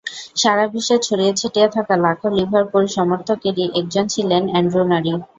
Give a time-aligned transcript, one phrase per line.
[0.35, 5.11] সারা বিশ্বে ছড়িয়ে-ছিটিয়ে থাকা লাখো লিভারপুল সমর্থকেরই একজন ছিলেন অ্যান্ড্রু নারি।